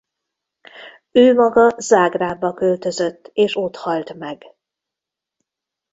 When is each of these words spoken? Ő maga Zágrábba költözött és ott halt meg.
Ő 1.11 1.33
maga 1.33 1.69
Zágrábba 1.79 2.53
költözött 2.53 3.29
és 3.33 3.55
ott 3.55 3.75
halt 3.75 4.13
meg. 4.13 4.43